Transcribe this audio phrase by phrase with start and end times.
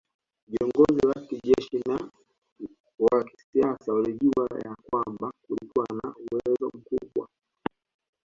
[0.47, 2.09] Viongozi wa kijeshi na
[2.99, 7.27] wa kisiasa walijua ya kwamba kulikuwa na uwezo mkubwa